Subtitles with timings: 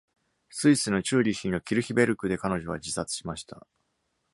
[0.49, 3.67] スイスのチューリッヒのキルヒベルクで彼女は自殺しました。